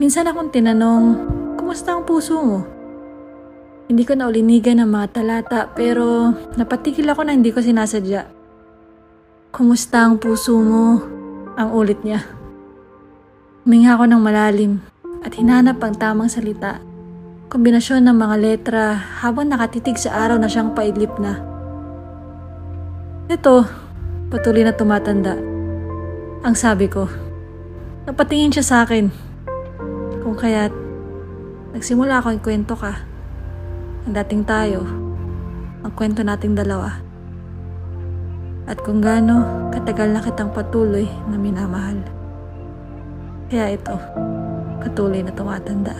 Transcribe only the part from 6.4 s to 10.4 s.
napatigil ako na hindi ko sinasadya. Kumusta ang